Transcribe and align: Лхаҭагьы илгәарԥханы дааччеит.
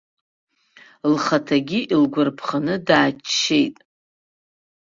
Лхаҭагьы 1.11 1.79
илгәарԥханы 1.93 2.75
дааччеит. 2.87 3.75